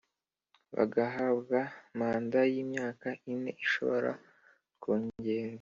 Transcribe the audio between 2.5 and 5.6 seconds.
y imyaka ine ishobora ko ngerwa